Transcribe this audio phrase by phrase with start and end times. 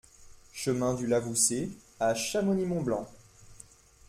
[0.51, 1.69] Chemin du Lavoussé
[1.99, 3.07] à Chamonix-Mont-Blanc